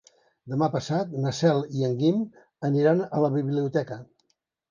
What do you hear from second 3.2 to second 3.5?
la